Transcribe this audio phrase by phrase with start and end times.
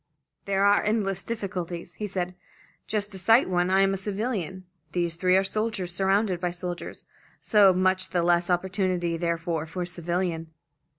[0.45, 2.33] "There are endless difficulties," he said.
[2.87, 7.05] "Just to cite one: I am a civilian, these three are soldiers, surrounded by soldiers;
[7.39, 10.47] so much the less opportunity therefore for a civilian."